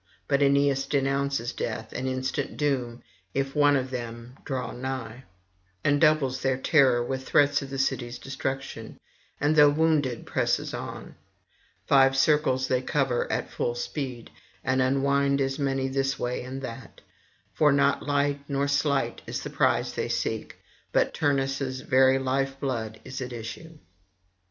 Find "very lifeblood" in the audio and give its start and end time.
21.81-22.99